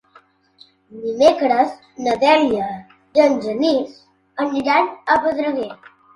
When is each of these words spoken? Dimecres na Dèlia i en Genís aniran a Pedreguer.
Dimecres 1.03 1.75
na 2.07 2.15
Dèlia 2.23 2.71
i 3.19 3.25
en 3.27 3.37
Genís 3.45 3.95
aniran 4.47 4.93
a 5.15 5.21
Pedreguer. 5.29 5.71